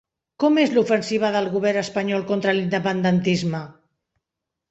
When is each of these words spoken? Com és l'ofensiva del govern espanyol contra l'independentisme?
Com 0.43 0.55
és 0.61 0.71
l'ofensiva 0.75 1.29
del 1.35 1.49
govern 1.57 1.81
espanyol 1.81 2.25
contra 2.31 2.55
l'independentisme? 2.59 3.61